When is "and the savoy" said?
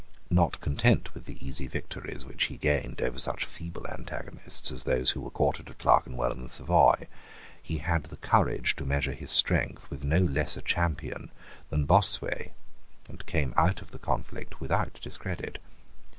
6.31-7.07